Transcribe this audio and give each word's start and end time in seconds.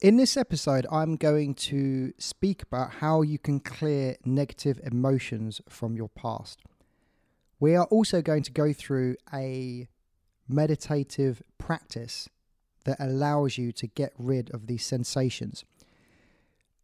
In 0.00 0.16
this 0.16 0.36
episode, 0.36 0.86
I'm 0.92 1.16
going 1.16 1.54
to 1.54 2.12
speak 2.18 2.62
about 2.62 2.92
how 3.00 3.22
you 3.22 3.36
can 3.36 3.58
clear 3.58 4.14
negative 4.24 4.78
emotions 4.84 5.60
from 5.68 5.96
your 5.96 6.08
past. 6.08 6.62
We 7.58 7.74
are 7.74 7.86
also 7.86 8.22
going 8.22 8.44
to 8.44 8.52
go 8.52 8.72
through 8.72 9.16
a 9.34 9.88
meditative 10.48 11.42
practice 11.58 12.28
that 12.84 12.96
allows 13.00 13.58
you 13.58 13.72
to 13.72 13.88
get 13.88 14.12
rid 14.16 14.54
of 14.54 14.68
these 14.68 14.86
sensations. 14.86 15.64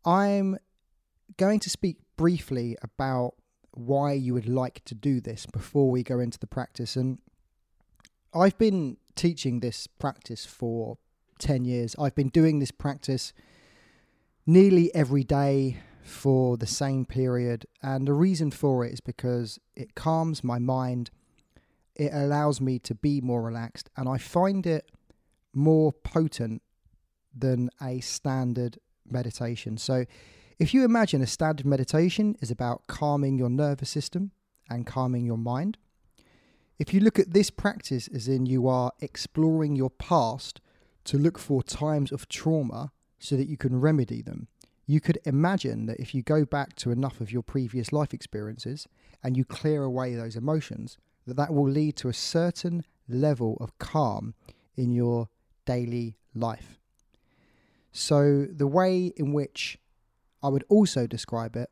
I'm 0.04 0.58
going 1.36 1.60
to 1.60 1.70
speak 1.70 1.98
briefly 2.16 2.76
about 2.82 3.34
why 3.70 4.14
you 4.14 4.34
would 4.34 4.48
like 4.48 4.84
to 4.86 4.94
do 4.96 5.20
this 5.20 5.46
before 5.46 5.88
we 5.88 6.02
go 6.02 6.18
into 6.18 6.40
the 6.40 6.48
practice. 6.48 6.96
And 6.96 7.20
I've 8.34 8.58
been 8.58 8.96
teaching 9.14 9.60
this 9.60 9.86
practice 9.86 10.44
for 10.44 10.98
10 11.38 11.64
years. 11.64 11.94
I've 11.98 12.14
been 12.14 12.28
doing 12.28 12.58
this 12.58 12.70
practice 12.70 13.32
nearly 14.46 14.94
every 14.94 15.24
day 15.24 15.78
for 16.02 16.56
the 16.56 16.66
same 16.66 17.04
period. 17.04 17.66
And 17.82 18.06
the 18.06 18.12
reason 18.12 18.50
for 18.50 18.84
it 18.84 18.92
is 18.92 19.00
because 19.00 19.58
it 19.74 19.94
calms 19.94 20.44
my 20.44 20.58
mind, 20.58 21.10
it 21.96 22.12
allows 22.12 22.60
me 22.60 22.78
to 22.80 22.94
be 22.94 23.20
more 23.20 23.42
relaxed, 23.42 23.88
and 23.96 24.08
I 24.08 24.18
find 24.18 24.66
it 24.66 24.90
more 25.54 25.92
potent 25.92 26.62
than 27.36 27.70
a 27.80 28.00
standard 28.00 28.78
meditation. 29.08 29.78
So, 29.78 30.04
if 30.56 30.72
you 30.72 30.84
imagine 30.84 31.20
a 31.20 31.26
standard 31.26 31.66
meditation 31.66 32.36
is 32.40 32.50
about 32.50 32.86
calming 32.86 33.38
your 33.38 33.50
nervous 33.50 33.90
system 33.90 34.30
and 34.70 34.86
calming 34.86 35.24
your 35.24 35.38
mind, 35.38 35.78
if 36.78 36.94
you 36.94 37.00
look 37.00 37.18
at 37.18 37.32
this 37.32 37.50
practice 37.50 38.08
as 38.14 38.28
in 38.28 38.46
you 38.46 38.68
are 38.68 38.92
exploring 39.00 39.74
your 39.74 39.90
past 39.90 40.60
to 41.04 41.18
look 41.18 41.38
for 41.38 41.62
times 41.62 42.12
of 42.12 42.28
trauma 42.28 42.92
so 43.18 43.36
that 43.36 43.48
you 43.48 43.56
can 43.56 43.80
remedy 43.80 44.22
them, 44.22 44.48
you 44.86 45.00
could 45.00 45.18
imagine 45.24 45.86
that 45.86 45.98
if 45.98 46.14
you 46.14 46.22
go 46.22 46.44
back 46.44 46.74
to 46.76 46.90
enough 46.90 47.20
of 47.20 47.32
your 47.32 47.42
previous 47.42 47.92
life 47.92 48.12
experiences 48.12 48.86
and 49.22 49.36
you 49.36 49.44
clear 49.44 49.82
away 49.82 50.14
those 50.14 50.36
emotions, 50.36 50.98
that 51.26 51.36
that 51.36 51.54
will 51.54 51.68
lead 51.68 51.96
to 51.96 52.08
a 52.08 52.14
certain 52.14 52.84
level 53.08 53.56
of 53.60 53.78
calm 53.78 54.34
in 54.76 54.92
your 54.92 55.28
daily 55.64 56.16
life. 56.34 56.78
So, 57.92 58.46
the 58.50 58.66
way 58.66 59.12
in 59.16 59.32
which 59.32 59.78
I 60.42 60.48
would 60.48 60.64
also 60.68 61.06
describe 61.06 61.56
it 61.56 61.70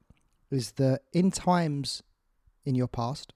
is 0.50 0.72
that 0.72 1.03
in 1.12 1.30
times 1.30 2.03
in 2.64 2.75
your 2.75 2.86
past, 2.86 3.33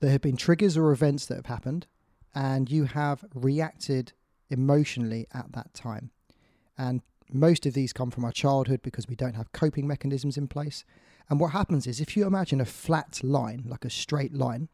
there 0.00 0.10
have 0.10 0.22
been 0.22 0.36
triggers 0.36 0.76
or 0.76 0.90
events 0.90 1.26
that 1.26 1.36
have 1.36 1.46
happened, 1.46 1.86
and 2.34 2.70
you 2.70 2.84
have 2.84 3.24
reacted 3.34 4.12
emotionally 4.50 5.26
at 5.32 5.52
that 5.52 5.74
time. 5.74 6.10
And 6.76 7.02
most 7.30 7.66
of 7.66 7.74
these 7.74 7.92
come 7.92 8.10
from 8.10 8.24
our 8.24 8.32
childhood 8.32 8.80
because 8.82 9.08
we 9.08 9.16
don't 9.16 9.34
have 9.34 9.52
coping 9.52 9.86
mechanisms 9.86 10.36
in 10.36 10.48
place. 10.48 10.84
And 11.28 11.38
what 11.38 11.52
happens 11.52 11.86
is 11.86 12.00
if 12.00 12.16
you 12.16 12.26
imagine 12.26 12.60
a 12.60 12.64
flat 12.64 13.20
line, 13.22 13.64
like 13.66 13.84
a 13.84 13.90
straight 13.90 14.32
line, 14.32 14.68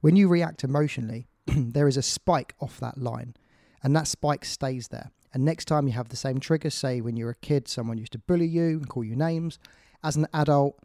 when 0.00 0.16
you 0.16 0.28
react 0.28 0.62
emotionally, 0.62 1.26
there 1.46 1.88
is 1.88 1.96
a 1.96 2.02
spike 2.02 2.54
off 2.60 2.78
that 2.78 2.98
line, 2.98 3.34
and 3.82 3.96
that 3.96 4.06
spike 4.06 4.44
stays 4.44 4.88
there. 4.88 5.10
And 5.32 5.44
next 5.44 5.64
time 5.64 5.88
you 5.88 5.94
have 5.94 6.10
the 6.10 6.16
same 6.16 6.38
trigger, 6.38 6.70
say 6.70 7.00
when 7.00 7.16
you're 7.16 7.30
a 7.30 7.34
kid, 7.34 7.66
someone 7.66 7.98
used 7.98 8.12
to 8.12 8.18
bully 8.18 8.46
you 8.46 8.78
and 8.78 8.88
call 8.88 9.02
you 9.02 9.16
names. 9.16 9.58
As 10.02 10.14
an 10.14 10.28
adult, 10.32 10.78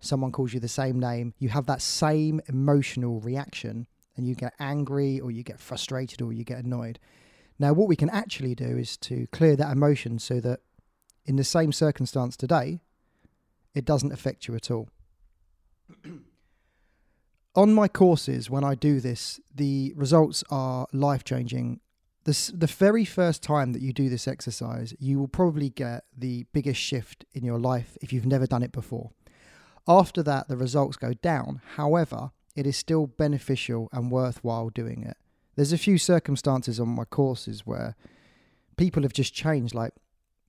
someone 0.00 0.32
calls 0.32 0.52
you 0.52 0.58
the 0.58 0.68
same 0.68 0.98
name, 0.98 1.34
you 1.38 1.48
have 1.50 1.66
that 1.66 1.80
same 1.80 2.40
emotional 2.48 3.20
reaction 3.20 3.86
and 4.16 4.26
you 4.26 4.34
get 4.34 4.52
angry 4.58 5.20
or 5.20 5.30
you 5.30 5.42
get 5.42 5.60
frustrated 5.60 6.20
or 6.20 6.32
you 6.32 6.44
get 6.44 6.64
annoyed. 6.64 6.98
Now, 7.58 7.72
what 7.72 7.88
we 7.88 7.96
can 7.96 8.10
actually 8.10 8.54
do 8.54 8.76
is 8.76 8.96
to 8.98 9.26
clear 9.32 9.56
that 9.56 9.72
emotion 9.72 10.18
so 10.18 10.40
that 10.40 10.60
in 11.24 11.36
the 11.36 11.44
same 11.44 11.72
circumstance 11.72 12.36
today, 12.36 12.80
it 13.74 13.84
doesn't 13.84 14.12
affect 14.12 14.48
you 14.48 14.54
at 14.54 14.70
all. 14.70 14.88
On 17.54 17.74
my 17.74 17.86
courses, 17.86 18.48
when 18.48 18.64
I 18.64 18.74
do 18.74 18.98
this, 19.00 19.38
the 19.54 19.92
results 19.94 20.42
are 20.50 20.86
life 20.92 21.22
changing 21.22 21.80
the, 22.24 22.52
the 22.54 22.66
very 22.66 23.04
first 23.04 23.42
time 23.42 23.72
that 23.72 23.82
you 23.82 23.92
do 23.92 24.08
this 24.08 24.28
exercise, 24.28 24.94
you 24.98 25.18
will 25.18 25.28
probably 25.28 25.70
get 25.70 26.04
the 26.16 26.46
biggest 26.52 26.80
shift 26.80 27.24
in 27.32 27.44
your 27.44 27.58
life 27.58 27.96
if 28.00 28.12
you've 28.12 28.26
never 28.26 28.46
done 28.46 28.62
it 28.62 28.72
before. 28.72 29.10
After 29.88 30.22
that, 30.22 30.48
the 30.48 30.56
results 30.56 30.96
go 30.96 31.14
down. 31.14 31.60
However, 31.74 32.30
it 32.54 32.66
is 32.66 32.76
still 32.76 33.06
beneficial 33.06 33.88
and 33.92 34.10
worthwhile 34.10 34.68
doing 34.68 35.02
it. 35.02 35.16
There's 35.54 35.72
a 35.72 35.78
few 35.78 35.98
circumstances 35.98 36.80
on 36.80 36.88
my 36.88 37.04
courses 37.04 37.66
where 37.66 37.94
people 38.76 39.02
have 39.02 39.12
just 39.12 39.34
changed. 39.34 39.74
Like, 39.74 39.92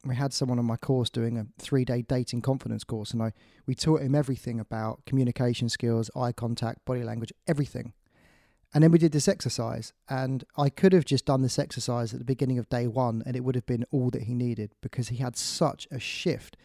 we 0.05 0.15
had 0.15 0.33
someone 0.33 0.59
on 0.59 0.65
my 0.65 0.77
course 0.77 1.09
doing 1.09 1.37
a 1.37 1.47
three 1.57 1.85
day 1.85 2.01
dating 2.01 2.41
confidence 2.41 2.83
course, 2.83 3.11
and 3.11 3.21
I 3.21 3.33
we 3.65 3.75
taught 3.75 4.01
him 4.01 4.15
everything 4.15 4.59
about 4.59 5.05
communication 5.05 5.69
skills, 5.69 6.09
eye 6.15 6.31
contact, 6.31 6.85
body 6.85 7.03
language, 7.03 7.33
everything. 7.47 7.93
And 8.73 8.83
then 8.83 8.91
we 8.91 8.97
did 8.97 9.11
this 9.11 9.27
exercise, 9.27 9.93
and 10.09 10.43
I 10.57 10.69
could 10.69 10.93
have 10.93 11.05
just 11.05 11.25
done 11.25 11.43
this 11.43 11.59
exercise 11.59 12.11
at 12.11 12.19
the 12.19 12.25
beginning 12.25 12.57
of 12.57 12.69
day 12.69 12.87
one, 12.87 13.21
and 13.25 13.35
it 13.35 13.41
would 13.41 13.55
have 13.55 13.67
been 13.67 13.85
all 13.91 14.09
that 14.09 14.23
he 14.23 14.33
needed 14.33 14.71
because 14.81 15.09
he 15.09 15.17
had 15.17 15.37
such 15.37 15.87
a 15.91 15.99
shift. 15.99 16.57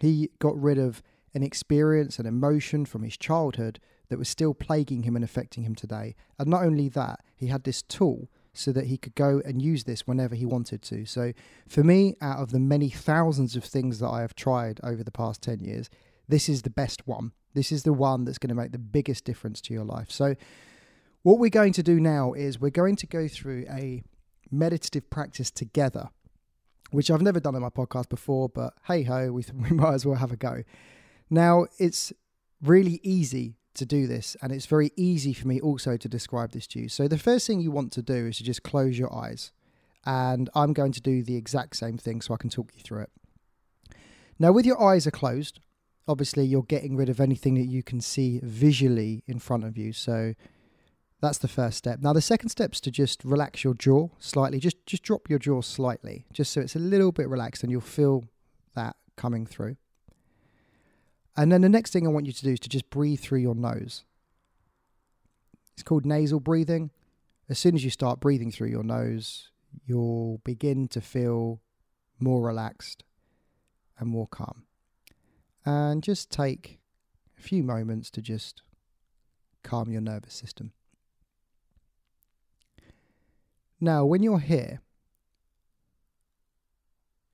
He 0.00 0.30
got 0.40 0.60
rid 0.60 0.76
of 0.76 1.02
an 1.34 1.44
experience, 1.44 2.18
an 2.18 2.26
emotion 2.26 2.84
from 2.84 3.04
his 3.04 3.16
childhood 3.16 3.78
that 4.12 4.18
was 4.18 4.28
still 4.28 4.52
plaguing 4.52 5.04
him 5.04 5.16
and 5.16 5.24
affecting 5.24 5.64
him 5.64 5.74
today. 5.74 6.14
And 6.38 6.46
not 6.46 6.64
only 6.64 6.90
that, 6.90 7.20
he 7.34 7.46
had 7.46 7.64
this 7.64 7.80
tool 7.80 8.28
so 8.52 8.70
that 8.70 8.84
he 8.84 8.98
could 8.98 9.14
go 9.14 9.40
and 9.42 9.62
use 9.62 9.84
this 9.84 10.06
whenever 10.06 10.34
he 10.34 10.44
wanted 10.44 10.82
to. 10.82 11.06
So, 11.06 11.32
for 11.66 11.82
me, 11.82 12.16
out 12.20 12.38
of 12.38 12.50
the 12.50 12.60
many 12.60 12.90
thousands 12.90 13.56
of 13.56 13.64
things 13.64 14.00
that 14.00 14.08
I 14.08 14.20
have 14.20 14.34
tried 14.34 14.80
over 14.84 15.02
the 15.02 15.10
past 15.10 15.40
10 15.40 15.60
years, 15.60 15.88
this 16.28 16.46
is 16.46 16.60
the 16.60 16.68
best 16.68 17.06
one. 17.06 17.32
This 17.54 17.72
is 17.72 17.84
the 17.84 17.94
one 17.94 18.26
that's 18.26 18.36
going 18.36 18.50
to 18.50 18.54
make 18.54 18.72
the 18.72 18.78
biggest 18.78 19.24
difference 19.24 19.62
to 19.62 19.72
your 19.72 19.84
life. 19.84 20.10
So, 20.10 20.34
what 21.22 21.38
we're 21.38 21.48
going 21.48 21.72
to 21.72 21.82
do 21.82 21.98
now 21.98 22.34
is 22.34 22.60
we're 22.60 22.68
going 22.68 22.96
to 22.96 23.06
go 23.06 23.28
through 23.28 23.64
a 23.70 24.02
meditative 24.50 25.08
practice 25.08 25.50
together, 25.50 26.10
which 26.90 27.10
I've 27.10 27.22
never 27.22 27.40
done 27.40 27.54
in 27.54 27.62
my 27.62 27.70
podcast 27.70 28.10
before, 28.10 28.50
but 28.50 28.74
hey 28.88 29.04
ho, 29.04 29.32
we, 29.32 29.42
we 29.54 29.70
might 29.70 29.94
as 29.94 30.04
well 30.04 30.16
have 30.16 30.32
a 30.32 30.36
go. 30.36 30.64
Now, 31.30 31.64
it's 31.78 32.12
really 32.60 33.00
easy 33.02 33.56
to 33.74 33.86
do 33.86 34.06
this, 34.06 34.36
and 34.42 34.52
it's 34.52 34.66
very 34.66 34.90
easy 34.96 35.32
for 35.32 35.48
me 35.48 35.60
also 35.60 35.96
to 35.96 36.08
describe 36.08 36.52
this 36.52 36.66
to 36.68 36.80
you. 36.80 36.88
So, 36.88 37.08
the 37.08 37.18
first 37.18 37.46
thing 37.46 37.60
you 37.60 37.70
want 37.70 37.92
to 37.92 38.02
do 38.02 38.26
is 38.26 38.38
to 38.38 38.44
just 38.44 38.62
close 38.62 38.98
your 38.98 39.14
eyes, 39.14 39.52
and 40.04 40.50
I'm 40.54 40.72
going 40.72 40.92
to 40.92 41.00
do 41.00 41.22
the 41.22 41.36
exact 41.36 41.76
same 41.76 41.98
thing 41.98 42.20
so 42.20 42.34
I 42.34 42.36
can 42.36 42.50
talk 42.50 42.70
you 42.74 42.82
through 42.82 43.02
it. 43.02 43.10
Now, 44.38 44.52
with 44.52 44.66
your 44.66 44.82
eyes 44.82 45.06
are 45.06 45.12
closed, 45.12 45.60
obviously 46.06 46.44
you're 46.44 46.62
getting 46.64 46.96
rid 46.96 47.08
of 47.08 47.20
anything 47.20 47.54
that 47.54 47.66
you 47.66 47.82
can 47.82 48.00
see 48.00 48.40
visually 48.42 49.22
in 49.26 49.38
front 49.38 49.64
of 49.64 49.76
you. 49.76 49.92
So, 49.92 50.34
that's 51.22 51.38
the 51.38 51.48
first 51.48 51.78
step. 51.78 52.00
Now 52.00 52.12
the 52.12 52.20
second 52.20 52.48
step 52.48 52.74
is 52.74 52.80
to 52.80 52.90
just 52.90 53.24
relax 53.24 53.62
your 53.62 53.74
jaw 53.74 54.08
slightly. 54.18 54.58
Just 54.58 54.84
just 54.86 55.04
drop 55.04 55.30
your 55.30 55.38
jaw 55.38 55.62
slightly, 55.62 56.26
just 56.32 56.52
so 56.52 56.60
it's 56.60 56.74
a 56.74 56.80
little 56.80 57.12
bit 57.12 57.28
relaxed, 57.28 57.62
and 57.62 57.70
you'll 57.70 57.80
feel 57.80 58.24
that 58.74 58.96
coming 59.16 59.46
through. 59.46 59.76
And 61.36 61.50
then 61.50 61.62
the 61.62 61.68
next 61.68 61.92
thing 61.92 62.06
I 62.06 62.10
want 62.10 62.26
you 62.26 62.32
to 62.32 62.42
do 62.42 62.52
is 62.52 62.60
to 62.60 62.68
just 62.68 62.90
breathe 62.90 63.20
through 63.20 63.40
your 63.40 63.54
nose. 63.54 64.04
It's 65.72 65.82
called 65.82 66.04
nasal 66.04 66.40
breathing. 66.40 66.90
As 67.48 67.58
soon 67.58 67.74
as 67.74 67.84
you 67.84 67.90
start 67.90 68.20
breathing 68.20 68.50
through 68.50 68.68
your 68.68 68.82
nose, 68.82 69.50
you'll 69.86 70.40
begin 70.44 70.88
to 70.88 71.00
feel 71.00 71.60
more 72.18 72.42
relaxed 72.42 73.04
and 73.98 74.08
more 74.08 74.26
calm. 74.26 74.64
And 75.64 76.02
just 76.02 76.30
take 76.30 76.80
a 77.38 77.40
few 77.40 77.62
moments 77.62 78.10
to 78.10 78.22
just 78.22 78.62
calm 79.62 79.90
your 79.90 80.00
nervous 80.00 80.34
system. 80.34 80.72
Now, 83.80 84.04
when 84.04 84.22
you're 84.22 84.38
here, 84.38 84.80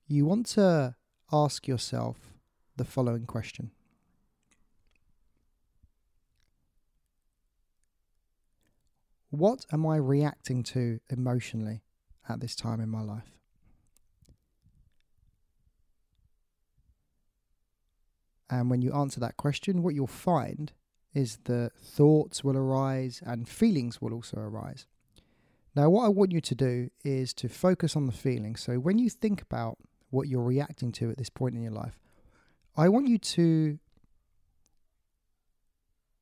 you 0.07 0.25
want 0.25 0.47
to 0.47 0.95
ask 1.31 1.67
yourself 1.67 2.17
the 2.75 2.85
following 2.85 3.25
question 3.25 3.71
What 9.29 9.65
am 9.71 9.85
I 9.85 9.97
reacting 9.97 10.63
to 10.63 10.99
emotionally 11.09 11.83
at 12.27 12.39
this 12.39 12.55
time 12.55 12.81
in 12.81 12.89
my 12.89 13.01
life? 13.01 13.31
And 18.49 18.69
when 18.69 18.81
you 18.81 18.91
answer 18.93 19.19
that 19.19 19.37
question, 19.37 19.83
what 19.83 19.93
you'll 19.93 20.07
find 20.07 20.73
is 21.13 21.37
that 21.43 21.71
thoughts 21.75 22.43
will 22.43 22.57
arise 22.57 23.21
and 23.25 23.47
feelings 23.47 24.01
will 24.01 24.13
also 24.13 24.37
arise. 24.37 24.87
Now, 25.75 25.89
what 25.89 26.05
I 26.05 26.09
want 26.09 26.31
you 26.31 26.41
to 26.41 26.55
do 26.55 26.89
is 27.03 27.33
to 27.35 27.47
focus 27.47 27.95
on 27.95 28.07
the 28.07 28.11
feeling. 28.11 28.55
So, 28.55 28.79
when 28.79 28.97
you 28.97 29.09
think 29.09 29.41
about 29.41 29.77
what 30.09 30.27
you're 30.27 30.43
reacting 30.43 30.91
to 30.93 31.11
at 31.11 31.17
this 31.17 31.29
point 31.29 31.53
in 31.53 31.61
your 31.61 31.71
life, 31.71 31.99
I 32.75 32.89
want 32.89 33.07
you 33.07 33.19
to 33.19 33.77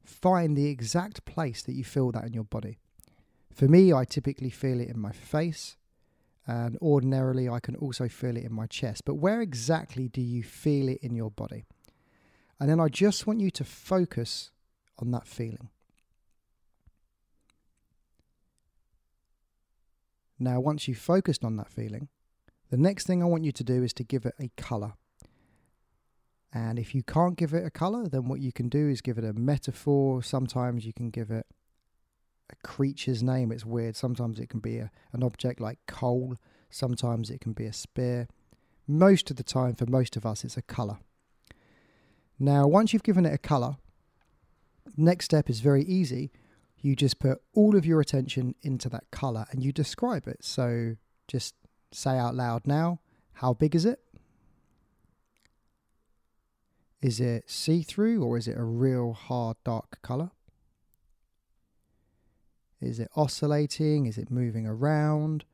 find 0.04 0.58
the 0.58 0.68
exact 0.68 1.24
place 1.26 1.64
that 1.64 1.74
you 1.74 1.86
feel 1.86 2.12
that 2.12 2.26
in 2.26 2.34
your 2.34 2.44
body. 2.44 2.80
For 3.58 3.68
me, 3.68 3.92
I 3.92 4.06
typically 4.06 4.52
feel 4.52 4.80
it 4.80 4.88
in 4.88 5.00
my 5.00 5.12
face, 5.12 5.78
and 6.46 6.78
ordinarily 6.80 7.50
I 7.50 7.60
can 7.60 7.76
also 7.76 8.08
feel 8.08 8.38
it 8.38 8.44
in 8.44 8.54
my 8.54 8.68
chest. 8.68 9.02
But 9.04 9.16
where 9.16 9.42
exactly 9.42 10.08
do 10.08 10.22
you 10.22 10.44
feel 10.44 10.88
it 10.90 11.00
in 11.02 11.16
your 11.16 11.32
body? 11.32 11.66
And 12.60 12.70
then 12.70 12.80
I 12.80 12.88
just 12.88 13.26
want 13.26 13.40
you 13.40 13.50
to 13.50 13.64
focus 13.64 14.52
on 15.00 15.10
that 15.10 15.26
feeling. 15.26 15.70
Now, 20.38 20.60
once 20.60 20.88
you've 20.88 21.00
focused 21.00 21.44
on 21.44 21.58
that 21.58 21.72
feeling, 21.72 22.10
the 22.70 22.78
next 22.78 23.08
thing 23.08 23.24
I 23.24 23.26
want 23.26 23.44
you 23.44 23.52
to 23.54 23.64
do 23.64 23.82
is 23.82 23.92
to 23.94 24.04
give 24.04 24.28
it 24.28 24.36
a 24.40 24.52
colour. 24.56 24.94
And 26.54 26.78
if 26.78 26.94
you 26.94 27.02
can't 27.02 27.36
give 27.36 27.56
it 27.56 27.66
a 27.66 27.72
colour, 27.72 28.08
then 28.08 28.28
what 28.28 28.40
you 28.40 28.52
can 28.52 28.70
do 28.70 28.88
is 28.88 29.02
give 29.02 29.18
it 29.18 29.24
a 29.24 29.34
metaphor. 29.34 30.22
Sometimes 30.22 30.86
you 30.86 30.94
can 30.94 31.10
give 31.10 31.32
it 31.32 31.48
a 32.50 32.56
creature's 32.68 33.24
name. 33.24 33.52
It's 33.52 33.66
weird. 33.66 33.96
Sometimes 33.96 34.40
it 34.40 34.50
can 34.50 34.60
be 34.60 34.78
a, 34.78 34.92
an 35.14 35.24
object 35.24 35.60
like 35.60 35.80
coal. 35.88 36.38
Sometimes 36.70 37.30
it 37.30 37.42
can 37.42 37.54
be 37.54 37.66
a 37.66 37.74
spear. 37.74 38.28
Most 38.88 39.30
of 39.30 39.38
the 39.38 39.44
time, 39.44 39.76
for 39.76 39.86
most 39.86 40.16
of 40.16 40.26
us, 40.26 40.44
it's 40.44 40.58
a 40.58 40.62
colour. 40.62 41.00
Now, 42.40 42.68
once 42.68 42.94
you've 42.94 43.04
given 43.04 43.26
it 43.26 43.34
a 43.34 43.38
colour, 43.38 43.78
next 44.96 45.26
step 45.26 45.50
is 45.50 45.60
very 45.60 45.84
easy. 45.84 46.32
You 46.80 46.96
just 46.96 47.20
put 47.20 47.42
all 47.54 47.76
of 47.76 47.86
your 47.86 48.00
attention 48.00 48.56
into 48.62 48.90
that 48.90 49.10
colour 49.12 49.46
and 49.52 49.64
you 49.64 49.72
describe 49.72 50.28
it. 50.28 50.44
So 50.44 50.96
just 51.28 51.56
say 51.92 52.18
out 52.18 52.36
loud 52.36 52.68
now, 52.68 53.00
how 53.34 53.54
big 53.54 53.76
is 53.76 53.86
it? 53.86 54.00
Is 57.02 57.20
it 57.20 57.50
see 57.50 57.84
through 57.84 58.24
or 58.24 58.38
is 58.38 58.48
it 58.48 58.58
a 58.58 58.64
real 58.64 59.14
hard 59.14 59.58
dark 59.64 60.02
colour? 60.02 60.32
Is 62.82 63.00
it 63.00 63.10
oscillating? 63.16 64.06
Is 64.06 64.18
it 64.18 64.30
moving 64.30 64.68
around? 64.68 65.46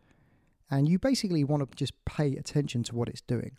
And 0.70 0.90
you 0.90 1.00
basically 1.00 1.44
want 1.44 1.70
to 1.70 1.76
just 1.76 1.94
pay 2.06 2.36
attention 2.36 2.84
to 2.84 2.96
what 2.96 3.08
it's 3.08 3.22
doing. 3.22 3.58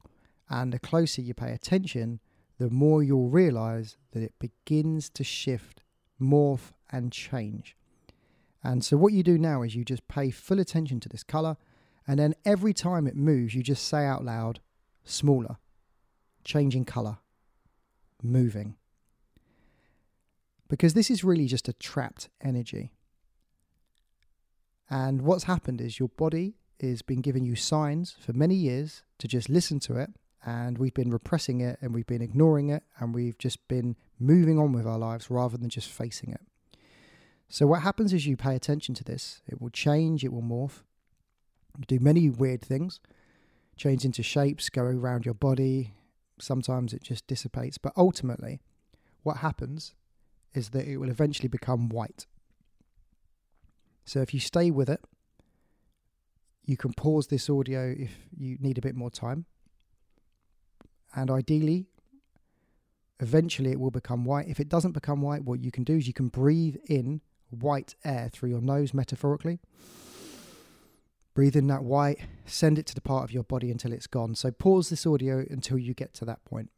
And 0.50 0.72
the 0.72 0.78
closer 0.78 1.22
you 1.22 1.34
pay 1.34 1.52
attention, 1.52 2.20
the 2.58 2.70
more 2.70 3.02
you'll 3.02 3.30
realize 3.30 3.96
that 4.12 4.22
it 4.22 4.34
begins 4.38 5.08
to 5.10 5.24
shift, 5.24 5.82
morph, 6.20 6.72
and 6.90 7.10
change. 7.12 7.76
And 8.62 8.84
so, 8.84 8.96
what 8.96 9.12
you 9.12 9.22
do 9.22 9.38
now 9.38 9.62
is 9.62 9.74
you 9.74 9.84
just 9.84 10.06
pay 10.08 10.30
full 10.30 10.60
attention 10.60 11.00
to 11.00 11.08
this 11.08 11.22
color, 11.22 11.56
and 12.06 12.18
then 12.18 12.34
every 12.44 12.72
time 12.72 13.06
it 13.06 13.16
moves, 13.16 13.54
you 13.54 13.62
just 13.62 13.86
say 13.86 14.04
out 14.04 14.24
loud, 14.24 14.60
smaller, 15.04 15.56
changing 16.44 16.84
color, 16.84 17.18
moving. 18.22 18.76
Because 20.68 20.94
this 20.94 21.10
is 21.10 21.24
really 21.24 21.46
just 21.46 21.68
a 21.68 21.74
trapped 21.74 22.28
energy. 22.42 22.92
And 24.90 25.22
what's 25.22 25.44
happened 25.44 25.80
is 25.80 25.98
your 25.98 26.08
body 26.08 26.54
has 26.80 27.02
been 27.02 27.20
giving 27.20 27.44
you 27.44 27.56
signs 27.56 28.16
for 28.18 28.32
many 28.32 28.54
years 28.54 29.02
to 29.18 29.28
just 29.28 29.48
listen 29.48 29.80
to 29.80 29.96
it. 29.96 30.10
And 30.46 30.76
we've 30.76 30.92
been 30.92 31.10
repressing 31.10 31.60
it 31.60 31.78
and 31.80 31.94
we've 31.94 32.06
been 32.06 32.20
ignoring 32.20 32.68
it 32.68 32.82
and 32.98 33.14
we've 33.14 33.38
just 33.38 33.66
been 33.66 33.96
moving 34.18 34.58
on 34.58 34.72
with 34.72 34.86
our 34.86 34.98
lives 34.98 35.30
rather 35.30 35.56
than 35.56 35.70
just 35.70 35.88
facing 35.88 36.30
it. 36.30 36.42
So, 37.48 37.66
what 37.66 37.82
happens 37.82 38.12
is 38.12 38.26
you 38.26 38.36
pay 38.36 38.54
attention 38.54 38.94
to 38.96 39.04
this, 39.04 39.40
it 39.46 39.60
will 39.60 39.70
change, 39.70 40.24
it 40.24 40.32
will 40.32 40.42
morph. 40.42 40.82
You 41.78 41.84
do 41.86 41.98
many 41.98 42.28
weird 42.28 42.62
things, 42.62 43.00
change 43.76 44.04
into 44.04 44.22
shapes, 44.22 44.68
go 44.68 44.82
around 44.82 45.24
your 45.24 45.34
body. 45.34 45.94
Sometimes 46.40 46.92
it 46.92 47.02
just 47.02 47.26
dissipates. 47.26 47.78
But 47.78 47.92
ultimately, 47.96 48.60
what 49.22 49.38
happens 49.38 49.94
is 50.52 50.70
that 50.70 50.86
it 50.86 50.98
will 50.98 51.10
eventually 51.10 51.48
become 51.48 51.88
white. 51.88 52.26
So 54.04 54.20
if 54.20 54.34
you 54.34 54.40
stay 54.40 54.70
with 54.70 54.88
it, 54.88 55.02
you 56.64 56.76
can 56.76 56.92
pause 56.92 57.26
this 57.26 57.50
audio 57.50 57.94
if 57.96 58.12
you 58.36 58.56
need 58.60 58.78
a 58.78 58.82
bit 58.82 58.94
more 58.94 59.10
time. 59.10 59.46
And 61.14 61.30
ideally, 61.30 61.86
eventually 63.20 63.70
it 63.70 63.80
will 63.80 63.90
become 63.90 64.24
white. 64.24 64.48
If 64.48 64.60
it 64.60 64.68
doesn't 64.68 64.92
become 64.92 65.22
white, 65.22 65.44
what 65.44 65.60
you 65.60 65.70
can 65.70 65.84
do 65.84 65.96
is 65.96 66.06
you 66.06 66.12
can 66.12 66.28
breathe 66.28 66.76
in 66.86 67.20
white 67.50 67.94
air 68.04 68.30
through 68.32 68.50
your 68.50 68.60
nose, 68.60 68.92
metaphorically. 68.92 69.60
Breathe 71.34 71.56
in 71.56 71.66
that 71.66 71.82
white, 71.82 72.20
send 72.46 72.78
it 72.78 72.86
to 72.86 72.94
the 72.94 73.00
part 73.00 73.24
of 73.24 73.32
your 73.32 73.42
body 73.42 73.70
until 73.70 73.92
it's 73.92 74.06
gone. 74.06 74.34
So 74.34 74.50
pause 74.50 74.88
this 74.88 75.06
audio 75.06 75.44
until 75.50 75.78
you 75.78 75.92
get 75.94 76.14
to 76.14 76.24
that 76.26 76.44
point. 76.44 76.70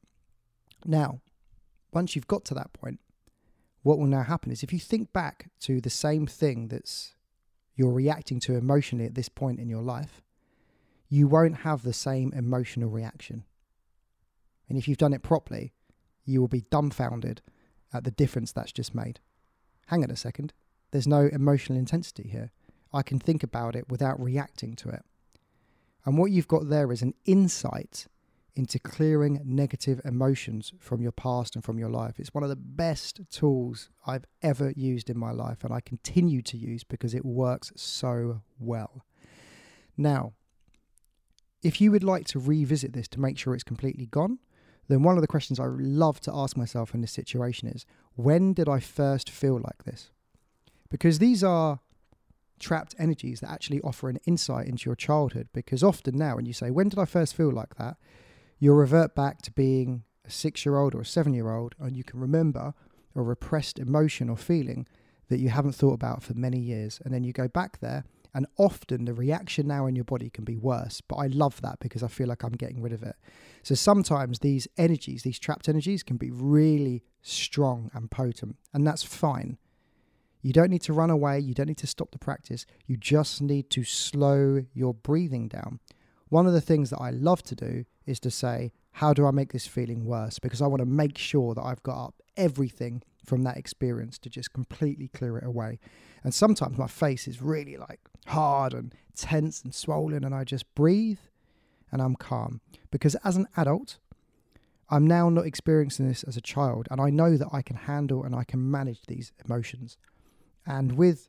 Now, 0.85 1.21
once 1.93 2.15
you've 2.17 2.27
got 2.27 2.45
to 2.47 2.55
that 2.55 2.73
point, 2.73 3.01
what 3.83 3.99
will 3.99 4.07
now 4.07 4.23
happen 4.23 4.51
is 4.51 4.63
if 4.63 4.73
you 4.73 4.79
think 4.79 5.13
back 5.13 5.51
to 5.61 5.81
the 5.81 5.91
same 5.91 6.27
thing 6.27 6.69
that's 6.69 7.15
you're 7.77 7.93
reacting 7.93 8.41
to 8.41 8.57
emotionally 8.57 9.05
at 9.05 9.15
this 9.15 9.29
point 9.29 9.61
in 9.61 9.69
your 9.69 9.83
life, 9.83 10.23
you 11.09 11.29
won't 11.29 11.59
have 11.59 11.83
the 11.83 11.93
same 11.93 12.33
emotional 12.33 12.91
reaction. 12.91 13.45
And 14.69 14.77
if 14.77 14.89
you've 14.89 14.99
done 14.99 15.13
it 15.13 15.23
properly, 15.23 15.73
you 16.25 16.41
will 16.41 16.49
be 16.49 16.65
dumbfounded 16.71 17.43
at 17.93 18.05
the 18.05 18.11
difference 18.11 18.51
that's 18.51 18.73
just 18.73 18.95
made. 18.95 19.21
Hang 19.87 20.03
on 20.03 20.11
a 20.11 20.17
second. 20.17 20.53
There's 20.91 21.07
no 21.07 21.29
emotional 21.33 21.79
intensity 21.79 22.29
here. 22.29 22.51
I 22.93 23.03
can 23.03 23.19
think 23.19 23.43
about 23.43 23.77
it 23.77 23.89
without 23.89 24.21
reacting 24.21 24.75
to 24.77 24.89
it. 24.89 25.03
And 26.05 26.19
what 26.19 26.31
you've 26.31 26.49
got 26.49 26.69
there 26.69 26.93
is 26.93 27.03
an 27.03 27.15
insight 27.25 28.07
into 28.57 28.79
clearing 28.79 29.41
negative 29.45 30.01
emotions 30.05 30.73
from 30.81 31.03
your 31.03 31.13
past 31.13 31.55
and 31.55 31.63
from 31.63 31.79
your 31.79 31.91
life. 31.91 32.19
It's 32.19 32.33
one 32.35 32.43
of 32.43 32.49
the 32.49 32.57
best 32.57 33.21
tools 33.31 33.91
I've 34.07 34.25
ever 34.43 34.73
used 34.75 35.11
in 35.11 35.19
my 35.19 35.31
life, 35.31 35.63
and 35.63 35.73
I 35.73 35.81
continue 35.81 36.41
to 36.43 36.57
use 36.57 36.83
because 36.83 37.15
it 37.15 37.25
works 37.25 37.73
so 37.77 38.41
well. 38.59 39.05
Now, 39.97 40.33
if 41.63 41.81
you 41.81 41.93
would 41.93 42.05
like 42.05 42.27
to 42.29 42.39
revisit 42.39 42.95
this 42.95 43.09
to 43.09 43.21
make 43.21 43.39
sure 43.39 43.55
it's 43.55 43.63
completely 43.63 44.07
gone, 44.07 44.39
then 44.89 45.03
one 45.03 45.17
of 45.17 45.21
the 45.21 45.27
questions 45.27 45.61
I 45.61 45.67
love 45.67 46.21
to 46.21 46.35
ask 46.35 46.57
myself 46.57 46.95
in 46.95 47.01
this 47.01 47.13
situation 47.13 47.69
is 47.69 47.85
when 48.15 48.55
did 48.55 48.69
I 48.69 48.81
first 48.81 49.29
feel 49.29 49.59
like 49.59 49.85
this? 49.85 50.11
Because 50.89 51.19
these 51.19 51.43
are 51.45 51.81
trapped 52.59 52.95
energies 52.99 53.41
that 53.41 53.51
actually 53.51 53.81
offer 53.83 54.09
an 54.09 54.19
insight 54.27 54.67
into 54.67 54.89
your 54.89 54.97
childhood. 54.97 55.49
Because 55.53 55.83
often 55.83 56.17
now, 56.17 56.37
when 56.37 56.47
you 56.47 56.53
say, 56.53 56.71
When 56.71 56.89
did 56.89 56.99
I 56.99 57.05
first 57.05 57.35
feel 57.35 57.51
like 57.51 57.77
that? 57.77 57.97
You'll 58.59 58.77
revert 58.77 59.15
back 59.15 59.43
to 59.43 59.53
being 59.53 60.05
a 60.25 60.31
six 60.31 60.65
year 60.65 60.79
old 60.79 60.95
or 60.95 61.01
a 61.01 61.07
seven 61.07 61.35
year 61.35 61.51
old, 61.51 61.75
and 61.79 61.97
you 61.97 62.05
can 62.05 62.21
remember 62.21 62.75
a 63.15 63.23
repressed 63.23 63.79
emotion 63.79 64.29
or 64.29 64.37
feeling 64.37 64.87
that 65.29 65.41
you 65.41 65.49
haven't 65.49 65.73
thought 65.73 65.95
about 65.95 66.23
for 66.23 66.35
many 66.35 66.59
years. 66.59 67.01
And 67.05 67.13
then 67.13 67.25
you 67.25 67.33
go 67.33 67.49
back 67.49 67.81
there, 67.81 68.05
and 68.35 68.47
often 68.59 69.07
the 69.07 69.15
reaction 69.15 69.67
now 69.67 69.87
in 69.87 69.97
your 69.97 70.05
body 70.05 70.31
can 70.31 70.45
be 70.45 70.57
worse. 70.57 71.01
But 71.01 71.17
I 71.17 71.27
love 71.29 71.61
that 71.63 71.81
because 71.81 72.03
I 72.03 72.09
feel 72.09 72.29
like 72.29 72.43
I'm 72.43 72.53
getting 72.53 72.83
rid 72.83 72.93
of 72.93 73.03
it. 73.03 73.17
So 73.63 73.75
sometimes 73.75 74.39
these 74.39 74.69
energies, 74.77 75.23
these 75.23 75.39
trapped 75.39 75.69
energies, 75.69 76.03
can 76.03 76.17
be 76.17 76.31
really 76.31 77.03
strong 77.23 77.91
and 77.95 78.11
potent, 78.11 78.57
and 78.73 78.87
that's 78.87 79.03
fine. 79.03 79.59
You 80.43 80.53
don't 80.53 80.71
need 80.71 80.83
to 80.83 80.93
run 80.93 81.11
away, 81.11 81.41
you 81.41 81.55
don't 81.55 81.67
need 81.67 81.79
to 81.79 81.89
stop 81.89 82.13
the 82.13 82.19
practice, 82.19 82.67
you 82.87 82.97
just 82.97 83.43
need 83.43 83.69
to 83.71 83.83
slow 83.83 84.65
your 84.75 84.95
breathing 84.95 85.49
down. 85.49 85.81
One 86.29 86.47
of 86.47 86.53
the 86.53 86.61
things 86.61 86.91
that 86.91 87.01
I 87.01 87.11
love 87.11 87.43
to 87.45 87.57
do 87.57 87.85
is 88.07 88.21
to 88.21 88.31
say, 88.31 88.73
how 88.93 89.13
do 89.13 89.27
I 89.27 89.31
make 89.31 89.53
this 89.53 89.67
feeling 89.67 90.07
worse? 90.07 90.39
Because 90.39 90.63
I 90.63 90.67
want 90.67 90.81
to 90.81 90.87
make 90.87 91.19
sure 91.19 91.55
that 91.55 91.63
I've 91.63 91.83
got 91.83 92.07
up 92.07 92.15
everything 92.37 93.03
from 93.25 93.43
that 93.43 93.57
experience 93.57 94.19
to 94.19 94.31
just 94.31 94.53
completely 94.53 95.09
clear 95.09 95.37
it 95.37 95.45
away. 95.45 95.79
And 96.23 96.33
sometimes 96.33 96.79
my 96.79 96.87
face 96.87 97.27
is 97.29 97.43
really 97.43 97.77
like 97.77 98.01
hard 98.27 98.73
and 98.73 98.95
tense 99.17 99.63
and 99.63 99.75
swollen, 99.75 100.25
and 100.25 100.35
I 100.35 100.45
just 100.45 100.73
breathe 100.75 101.19
and 101.91 102.01
I'm 102.01 102.17
calm. 102.17 102.61
Because 102.91 103.17
as 103.17 103.37
an 103.37 103.49
adult, 103.57 103.99
I'm 104.89 105.07
now 105.07 105.29
not 105.29 105.47
experiencing 105.47 106.09
this 106.09 106.23
as 106.23 106.37
a 106.37 106.41
child, 106.41 106.87
and 106.91 107.01
I 107.01 107.11
know 107.11 107.37
that 107.37 107.49
I 107.53 107.63
can 107.63 107.77
handle 107.77 108.23
and 108.23 108.35
I 108.35 108.45
can 108.45 108.71
manage 108.71 109.03
these 109.07 109.33
emotions. 109.45 109.99
And 110.65 110.93
with 110.93 111.29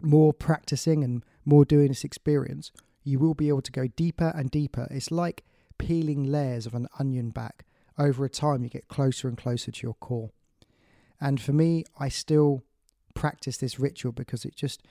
more 0.00 0.32
practicing 0.32 1.04
and 1.04 1.24
more 1.44 1.64
doing 1.64 1.88
this 1.88 2.04
experience, 2.04 2.72
you 3.04 3.18
will 3.18 3.34
be 3.34 3.48
able 3.48 3.62
to 3.62 3.72
go 3.72 3.86
deeper 3.86 4.32
and 4.34 4.50
deeper. 4.50 4.88
It's 4.90 5.10
like 5.10 5.44
peeling 5.86 6.24
layers 6.24 6.66
of 6.66 6.74
an 6.74 6.86
onion 6.98 7.30
back. 7.30 7.64
Over 7.98 8.24
a 8.24 8.28
time, 8.28 8.62
you 8.62 8.70
get 8.70 8.88
closer 8.88 9.28
and 9.28 9.36
closer 9.36 9.70
to 9.70 9.82
your 9.82 9.94
core. 9.94 10.30
And 11.20 11.40
for 11.40 11.52
me, 11.52 11.84
I 11.98 12.08
still 12.08 12.62
practice 13.14 13.58
this 13.58 13.78
ritual 13.78 14.12
because 14.12 14.44
it 14.44 14.56
just, 14.56 14.82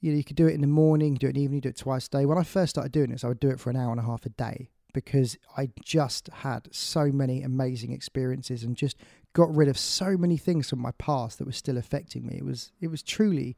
you 0.00 0.10
know, 0.10 0.16
you 0.16 0.24
could 0.24 0.36
do 0.36 0.46
it 0.46 0.54
in 0.54 0.60
the 0.60 0.66
morning, 0.66 1.14
do 1.14 1.26
it 1.26 1.30
in 1.30 1.36
the 1.36 1.42
evening, 1.42 1.60
do 1.60 1.68
it 1.68 1.76
twice 1.76 2.06
a 2.06 2.10
day. 2.10 2.26
When 2.26 2.38
I 2.38 2.44
first 2.44 2.70
started 2.70 2.92
doing 2.92 3.10
this, 3.10 3.24
I 3.24 3.28
would 3.28 3.40
do 3.40 3.50
it 3.50 3.60
for 3.60 3.70
an 3.70 3.76
hour 3.76 3.90
and 3.90 4.00
a 4.00 4.04
half 4.04 4.24
a 4.24 4.30
day 4.30 4.70
because 4.94 5.36
I 5.56 5.68
just 5.84 6.28
had 6.28 6.68
so 6.72 7.06
many 7.06 7.42
amazing 7.42 7.92
experiences 7.92 8.62
and 8.62 8.76
just 8.76 8.96
got 9.34 9.54
rid 9.54 9.68
of 9.68 9.76
so 9.76 10.16
many 10.16 10.38
things 10.38 10.70
from 10.70 10.78
my 10.78 10.92
past 10.92 11.38
that 11.38 11.44
were 11.44 11.52
still 11.52 11.76
affecting 11.76 12.26
me. 12.26 12.36
It 12.38 12.44
was 12.44 12.72
it 12.80 12.88
was 12.88 13.02
truly 13.02 13.56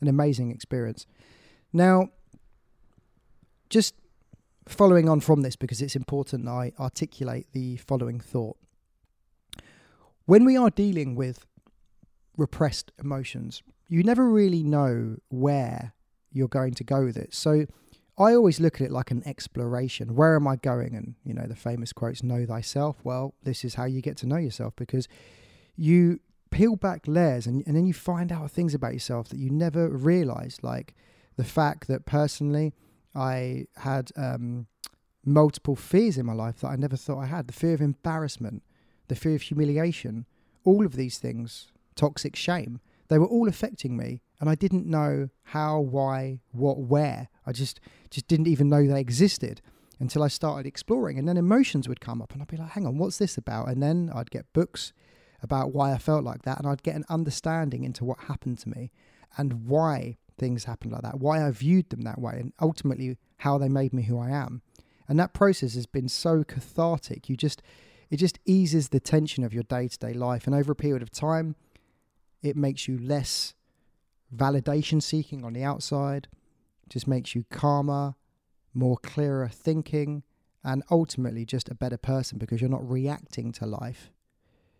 an 0.00 0.06
amazing 0.06 0.52
experience. 0.52 1.06
Now, 1.72 2.10
just 3.68 3.94
following 4.68 5.08
on 5.08 5.20
from 5.20 5.42
this, 5.42 5.56
because 5.56 5.80
it's 5.80 5.96
important 5.96 6.48
I 6.48 6.72
articulate 6.78 7.46
the 7.52 7.76
following 7.76 8.20
thought. 8.20 8.56
When 10.24 10.44
we 10.44 10.56
are 10.56 10.70
dealing 10.70 11.14
with 11.14 11.46
repressed 12.36 12.90
emotions, 12.98 13.62
you 13.88 14.02
never 14.02 14.28
really 14.28 14.62
know 14.62 15.16
where 15.28 15.92
you're 16.32 16.48
going 16.48 16.74
to 16.74 16.84
go 16.84 17.04
with 17.04 17.16
it. 17.16 17.32
So 17.34 17.66
I 18.18 18.34
always 18.34 18.60
look 18.60 18.80
at 18.80 18.86
it 18.86 18.90
like 18.90 19.10
an 19.10 19.22
exploration. 19.26 20.16
Where 20.16 20.34
am 20.34 20.48
I 20.48 20.56
going? 20.56 20.94
And, 20.94 21.14
you 21.24 21.34
know, 21.34 21.46
the 21.46 21.54
famous 21.54 21.92
quotes, 21.92 22.22
know 22.22 22.44
thyself. 22.46 22.96
Well, 23.04 23.34
this 23.42 23.64
is 23.64 23.74
how 23.74 23.84
you 23.84 24.00
get 24.00 24.16
to 24.18 24.26
know 24.26 24.36
yourself 24.36 24.74
because 24.76 25.06
you 25.76 26.20
peel 26.50 26.76
back 26.76 27.02
layers 27.06 27.46
and, 27.46 27.62
and 27.66 27.76
then 27.76 27.86
you 27.86 27.94
find 27.94 28.32
out 28.32 28.50
things 28.50 28.74
about 28.74 28.94
yourself 28.94 29.28
that 29.28 29.38
you 29.38 29.50
never 29.50 29.88
realized. 29.88 30.62
Like 30.62 30.94
the 31.36 31.44
fact 31.44 31.88
that 31.88 32.06
personally, 32.06 32.72
I 33.16 33.66
had 33.76 34.10
um, 34.16 34.66
multiple 35.24 35.76
fears 35.76 36.18
in 36.18 36.26
my 36.26 36.32
life 36.32 36.60
that 36.60 36.68
I 36.68 36.76
never 36.76 36.96
thought 36.96 37.20
I 37.20 37.26
had 37.26 37.48
the 37.48 37.52
fear 37.52 37.74
of 37.74 37.80
embarrassment, 37.80 38.62
the 39.08 39.16
fear 39.16 39.34
of 39.34 39.42
humiliation, 39.42 40.26
all 40.64 40.84
of 40.84 40.96
these 40.96 41.18
things, 41.18 41.72
toxic 41.94 42.36
shame. 42.36 42.80
They 43.08 43.18
were 43.18 43.26
all 43.26 43.48
affecting 43.48 43.96
me, 43.96 44.22
and 44.40 44.50
I 44.50 44.54
didn't 44.54 44.86
know 44.86 45.30
how, 45.44 45.80
why, 45.80 46.40
what, 46.52 46.78
where. 46.78 47.28
I 47.46 47.52
just 47.52 47.80
just 48.10 48.28
didn't 48.28 48.48
even 48.48 48.68
know 48.68 48.86
they 48.86 49.00
existed 49.00 49.62
until 49.98 50.22
I 50.22 50.28
started 50.28 50.66
exploring. 50.66 51.18
And 51.18 51.28
then 51.28 51.36
emotions 51.36 51.88
would 51.88 52.00
come 52.00 52.20
up, 52.20 52.32
and 52.32 52.42
I'd 52.42 52.48
be 52.48 52.56
like, 52.56 52.70
"Hang 52.70 52.86
on, 52.86 52.98
what's 52.98 53.18
this 53.18 53.38
about?" 53.38 53.68
And 53.68 53.82
then 53.82 54.10
I'd 54.14 54.30
get 54.30 54.52
books 54.52 54.92
about 55.42 55.72
why 55.72 55.92
I 55.92 55.98
felt 55.98 56.24
like 56.24 56.42
that, 56.42 56.58
and 56.58 56.66
I'd 56.66 56.82
get 56.82 56.96
an 56.96 57.04
understanding 57.08 57.84
into 57.84 58.04
what 58.04 58.20
happened 58.20 58.58
to 58.60 58.68
me 58.68 58.90
and 59.36 59.66
why 59.66 60.18
things 60.38 60.64
happened 60.64 60.92
like 60.92 61.02
that, 61.02 61.20
why 61.20 61.46
I 61.46 61.50
viewed 61.50 61.90
them 61.90 62.02
that 62.02 62.20
way, 62.20 62.38
and 62.38 62.52
ultimately 62.60 63.16
how 63.38 63.58
they 63.58 63.68
made 63.68 63.92
me 63.92 64.04
who 64.04 64.18
I 64.18 64.30
am. 64.30 64.62
And 65.08 65.18
that 65.18 65.32
process 65.32 65.74
has 65.74 65.86
been 65.86 66.08
so 66.08 66.44
cathartic. 66.44 67.28
You 67.28 67.36
just 67.36 67.62
it 68.10 68.16
just 68.16 68.38
eases 68.44 68.88
the 68.88 69.00
tension 69.00 69.42
of 69.44 69.52
your 69.52 69.64
day-to-day 69.64 70.12
life 70.12 70.46
and 70.46 70.54
over 70.54 70.72
a 70.72 70.76
period 70.76 71.02
of 71.02 71.10
time 71.10 71.56
it 72.42 72.56
makes 72.56 72.86
you 72.86 72.98
less 72.98 73.54
validation 74.34 75.02
seeking 75.02 75.44
on 75.44 75.52
the 75.52 75.64
outside, 75.64 76.28
just 76.88 77.08
makes 77.08 77.34
you 77.34 77.44
calmer, 77.50 78.14
more 78.74 78.96
clearer 78.98 79.48
thinking, 79.48 80.22
and 80.62 80.82
ultimately 80.90 81.44
just 81.44 81.68
a 81.68 81.74
better 81.74 81.96
person 81.96 82.38
because 82.38 82.60
you're 82.60 82.70
not 82.70 82.88
reacting 82.88 83.52
to 83.52 83.66
life, 83.66 84.10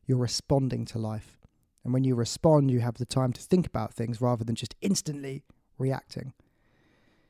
you're 0.06 0.18
responding 0.18 0.84
to 0.84 0.98
life. 0.98 1.38
And 1.86 1.92
when 1.92 2.02
you 2.02 2.16
respond, 2.16 2.68
you 2.72 2.80
have 2.80 2.96
the 2.96 3.06
time 3.06 3.32
to 3.34 3.40
think 3.40 3.64
about 3.64 3.94
things 3.94 4.20
rather 4.20 4.42
than 4.42 4.56
just 4.56 4.74
instantly 4.80 5.44
reacting. 5.78 6.32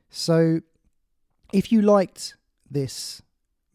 So, 0.09 0.61
if 1.53 1.71
you 1.71 1.83
liked 1.83 2.35
this 2.67 3.21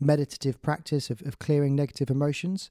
meditative 0.01 0.61
practice 0.61 1.09
of, 1.09 1.23
of 1.23 1.39
clearing 1.39 1.77
negative 1.77 2.11
emotions, 2.11 2.69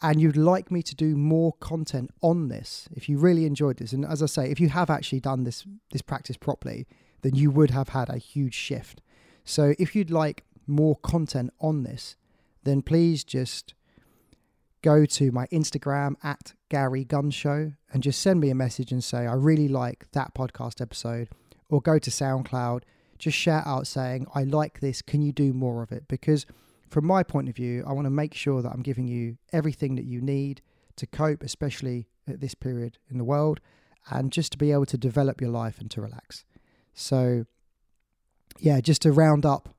and 0.00 0.20
you'd 0.20 0.36
like 0.36 0.70
me 0.70 0.84
to 0.84 0.94
do 0.94 1.16
more 1.16 1.54
content 1.54 2.12
on 2.20 2.46
this, 2.46 2.88
if 2.92 3.08
you 3.08 3.18
really 3.18 3.44
enjoyed 3.44 3.78
this, 3.78 3.92
and 3.92 4.04
as 4.04 4.22
I 4.22 4.26
say, 4.26 4.48
if 4.48 4.60
you 4.60 4.68
have 4.68 4.88
actually 4.88 5.18
done 5.18 5.42
this 5.42 5.64
this 5.90 6.00
practice 6.00 6.36
properly, 6.36 6.86
then 7.22 7.34
you 7.34 7.50
would 7.50 7.70
have 7.70 7.88
had 7.88 8.08
a 8.08 8.18
huge 8.18 8.54
shift. 8.54 9.02
So 9.44 9.74
if 9.80 9.96
you'd 9.96 10.12
like 10.12 10.44
more 10.68 10.94
content 10.94 11.52
on 11.60 11.82
this, 11.82 12.14
then 12.62 12.82
please 12.82 13.24
just 13.24 13.74
go 14.82 15.06
to 15.06 15.30
my 15.30 15.46
Instagram 15.46 16.14
at 16.22 16.54
Gary 16.68 17.04
Gunn 17.04 17.30
Show 17.30 17.72
and 17.92 18.02
just 18.02 18.20
send 18.20 18.40
me 18.40 18.50
a 18.50 18.54
message 18.54 18.92
and 18.92 19.02
say 19.02 19.26
I 19.26 19.34
really 19.34 19.68
like 19.68 20.06
that 20.12 20.34
podcast 20.34 20.80
episode, 20.80 21.28
or 21.68 21.80
go 21.80 21.98
to 21.98 22.10
SoundCloud, 22.10 22.82
just 23.18 23.36
shout 23.38 23.66
out 23.66 23.86
saying 23.86 24.26
I 24.34 24.42
like 24.42 24.80
this. 24.80 25.00
Can 25.00 25.22
you 25.22 25.32
do 25.32 25.52
more 25.52 25.82
of 25.82 25.92
it? 25.92 26.08
Because 26.08 26.44
from 26.88 27.06
my 27.06 27.22
point 27.22 27.48
of 27.48 27.56
view, 27.56 27.84
I 27.86 27.92
want 27.92 28.06
to 28.06 28.10
make 28.10 28.34
sure 28.34 28.60
that 28.60 28.70
I'm 28.70 28.82
giving 28.82 29.06
you 29.06 29.38
everything 29.52 29.94
that 29.94 30.04
you 30.04 30.20
need 30.20 30.60
to 30.96 31.06
cope, 31.06 31.42
especially 31.42 32.08
at 32.28 32.40
this 32.40 32.54
period 32.54 32.98
in 33.08 33.18
the 33.18 33.24
world, 33.24 33.60
and 34.10 34.32
just 34.32 34.52
to 34.52 34.58
be 34.58 34.72
able 34.72 34.86
to 34.86 34.98
develop 34.98 35.40
your 35.40 35.50
life 35.50 35.80
and 35.80 35.90
to 35.92 36.02
relax. 36.02 36.44
So, 36.92 37.46
yeah, 38.58 38.80
just 38.80 39.02
to 39.02 39.12
round 39.12 39.46
up 39.46 39.70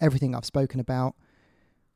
everything 0.00 0.34
I've 0.34 0.44
spoken 0.44 0.80
about, 0.80 1.14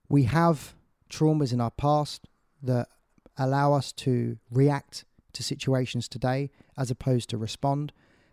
we 0.09 0.25
have 0.25 0.75
traumas 1.09 1.53
in 1.53 1.61
our 1.61 1.71
past 1.71 2.27
that 2.63 2.89
allow 3.37 3.73
us 3.73 3.93
to 3.93 4.39
react 4.51 5.05
to 5.33 5.43
situations 5.43 6.09
today 6.09 6.51
as 6.77 6.91
opposed 6.91 7.29
to 7.31 7.37
respond. 7.37 7.93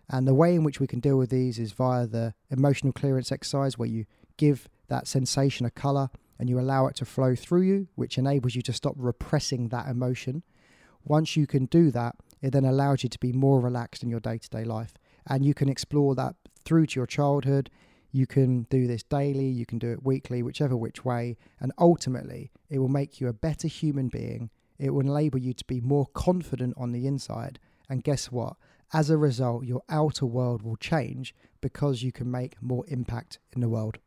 And 0.10 0.27
the 0.27 0.34
way 0.34 0.56
in 0.56 0.63
which 0.63 0.80
we 0.80 0.88
can 0.88 1.00
deal 1.00 1.18
with 1.18 1.30
these 1.30 1.60
is 1.60 1.72
via 1.72 2.08
the 2.08 2.34
emotional 2.50 2.94
clearance 2.94 3.32
exercise, 3.32 3.77
where 3.77 3.89
you 3.89 4.06
give 4.38 4.68
that 4.88 5.08
sensation 5.08 5.65
a 5.65 5.72
color 5.72 6.10
and 6.39 6.50
you 6.50 6.60
allow 6.60 6.88
it 6.88 6.96
to 6.98 7.06
flow 7.06 7.36
through 7.36 7.62
you, 7.62 7.88
which 7.96 8.18
enables 8.18 8.56
you 8.56 8.62
to 8.63 8.74
stop 8.74 8.96
repressing 8.98 9.70
that 9.70 9.88
emotion. 9.88 10.44
Once 11.06 11.36
you 11.36 11.48
can 11.48 11.65
do 11.65 11.92
that, 11.92 12.15
it 12.42 12.51
then 12.51 12.65
allows 12.65 13.03
you 13.03 13.10
to 13.10 13.20
be 13.20 13.32
more 13.32 13.60
relaxed 13.60 14.03
in 14.03 14.10
your 14.10 14.20
day 14.20 14.38
to 14.38 14.50
day 14.50 14.63
life. 14.63 14.94
And 15.27 15.46
you 15.46 15.53
can 15.53 15.70
explore 15.70 16.15
that 16.15 16.36
through 16.65 16.88
to 16.88 17.00
your 17.00 17.08
childhood. 17.08 17.70
You 18.15 18.27
can 18.27 18.67
do 18.70 18.86
this 18.86 19.01
daily, 19.01 19.48
you 19.48 19.65
can 19.65 19.79
do 19.79 19.91
it 19.91 20.03
weekly, 20.03 20.43
whichever 20.43 20.77
which 20.77 21.03
way. 21.03 21.36
And 21.60 21.72
ultimately, 21.79 22.51
it 22.70 22.77
will 22.77 22.88
make 22.88 23.20
you 23.20 23.27
a 23.27 23.34
better 23.34 23.67
human 23.67 24.08
being. 24.08 24.51
It 24.77 24.91
will 24.91 25.01
enable 25.01 25.39
you 25.39 25.53
to 25.53 25.65
be 25.65 25.82
more 25.82 26.05
confident 26.13 26.75
on 26.77 26.91
the 26.91 27.08
inside. 27.08 27.58
And 27.89 28.03
guess 28.03 28.32
what? 28.32 28.55
As 28.93 29.10
a 29.10 29.17
result, 29.17 29.65
your 29.65 29.82
outer 29.89 30.27
world 30.27 30.62
will 30.62 30.75
change 30.75 31.34
because 31.60 32.03
you 32.03 32.12
can 32.12 32.29
make 32.29 32.62
more 32.62 32.86
impact 32.88 33.39
in 33.51 33.62
the 33.62 33.70
world. 33.70 33.98